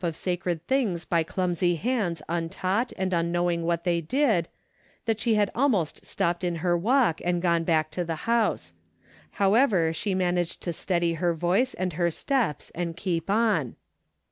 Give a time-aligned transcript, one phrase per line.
[0.03, 4.47] of sacred things by clumsy hands untaught and unknow ing what they did,
[5.05, 8.73] that she had almost stopped in her walk and gone back to the house.
[9.33, 13.75] How ever, she managed to steady her voice and her steps and keep on.